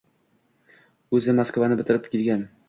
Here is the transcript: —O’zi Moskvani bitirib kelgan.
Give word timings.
—O’zi 1.19 1.35
Moskvani 1.41 1.79
bitirib 1.83 2.09
kelgan. 2.17 2.45